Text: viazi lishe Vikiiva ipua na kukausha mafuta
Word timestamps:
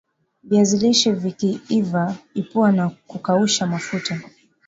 viazi 0.43 0.77
lishe 0.77 1.11
Vikiiva 1.11 2.15
ipua 2.33 2.71
na 2.71 2.89
kukausha 2.89 3.67
mafuta 3.67 4.19